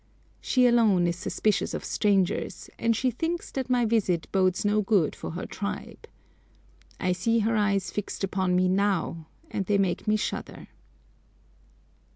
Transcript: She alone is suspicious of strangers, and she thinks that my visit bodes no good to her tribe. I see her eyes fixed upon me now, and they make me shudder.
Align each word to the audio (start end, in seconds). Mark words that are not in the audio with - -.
She 0.39 0.65
alone 0.65 1.05
is 1.05 1.15
suspicious 1.15 1.75
of 1.75 1.85
strangers, 1.85 2.71
and 2.79 2.95
she 2.95 3.11
thinks 3.11 3.51
that 3.51 3.69
my 3.69 3.85
visit 3.85 4.25
bodes 4.31 4.65
no 4.65 4.81
good 4.81 5.13
to 5.13 5.29
her 5.29 5.45
tribe. 5.45 6.07
I 6.99 7.11
see 7.11 7.37
her 7.41 7.55
eyes 7.55 7.91
fixed 7.91 8.23
upon 8.23 8.55
me 8.55 8.67
now, 8.67 9.27
and 9.51 9.67
they 9.67 9.77
make 9.77 10.07
me 10.07 10.15
shudder. 10.15 10.69